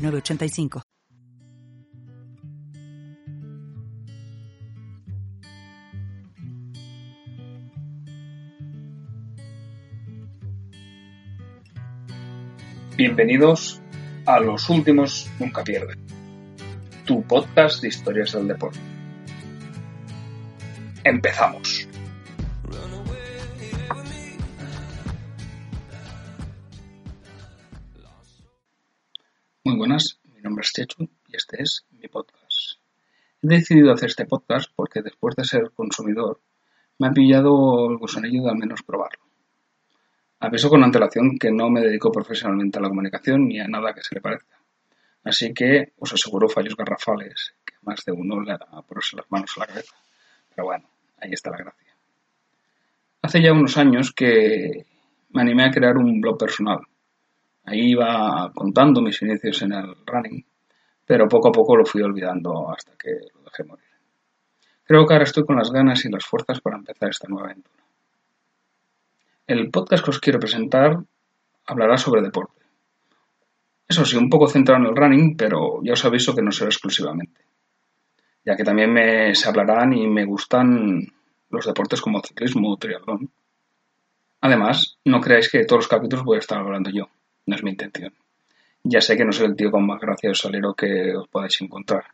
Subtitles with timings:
[0.00, 0.82] 985.
[12.96, 13.80] Bienvenidos
[14.26, 15.98] a Los Últimos Nunca Pierden,
[17.06, 18.78] tu podcast de historias del deporte.
[21.04, 21.89] Empezamos.
[29.80, 32.76] Buenas, mi nombre es Chechu y este es mi podcast.
[33.40, 36.38] He decidido hacer este podcast porque después de ser consumidor
[36.98, 39.24] me ha pillado el gusanillo de al menos probarlo.
[40.40, 44.02] Aviso con antelación que no me dedico profesionalmente a la comunicación ni a nada que
[44.02, 44.58] se le parezca.
[45.24, 49.54] Así que os aseguro fallos garrafales que más de uno le hará ponerse las manos
[49.56, 49.96] a la cabeza.
[50.54, 50.90] Pero bueno,
[51.22, 51.96] ahí está la gracia.
[53.22, 54.84] Hace ya unos años que
[55.30, 56.80] me animé a crear un blog personal
[57.70, 60.44] Ahí iba contando mis inicios en el running,
[61.06, 63.86] pero poco a poco lo fui olvidando hasta que lo dejé morir.
[64.82, 67.84] Creo que ahora estoy con las ganas y las fuerzas para empezar esta nueva aventura.
[69.46, 70.98] El podcast que os quiero presentar
[71.66, 72.60] hablará sobre deporte.
[73.86, 76.70] Eso sí, un poco centrado en el running, pero ya os aviso que no será
[76.70, 77.40] exclusivamente,
[78.44, 81.06] ya que también me, se hablarán y me gustan
[81.50, 83.30] los deportes como ciclismo o triatlón.
[84.40, 87.08] Además, no creáis que todos los capítulos voy a estar hablando yo
[87.46, 88.12] no es mi intención.
[88.82, 91.60] Ya sé que no soy el tío con más gracia de solero que os podáis
[91.60, 92.04] encontrar.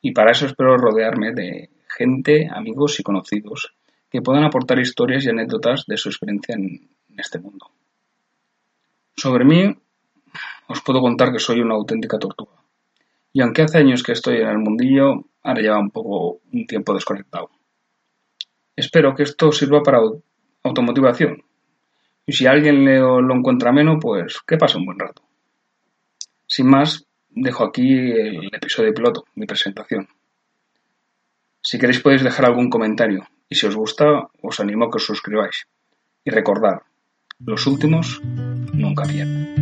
[0.00, 3.74] Y para eso espero rodearme de gente, amigos y conocidos
[4.10, 7.70] que puedan aportar historias y anécdotas de su experiencia en, este mundo.
[9.16, 9.76] Sobre mí,
[10.66, 12.56] os puedo contar que soy una auténtica tortuga.
[13.34, 16.94] Y aunque hace años que estoy en el mundillo, ahora lleva un poco un tiempo
[16.94, 17.50] desconectado.
[18.74, 20.00] Espero que esto sirva para
[20.62, 21.44] automotivación,
[22.26, 25.22] y si alguien lo encuentra menos, pues que pase un buen rato.
[26.46, 30.08] Sin más, dejo aquí el episodio piloto, mi presentación.
[31.60, 35.06] Si queréis podéis dejar algún comentario y si os gusta os animo a que os
[35.06, 35.66] suscribáis.
[36.24, 36.82] Y recordad,
[37.38, 38.20] los últimos
[38.72, 39.61] nunca pierden.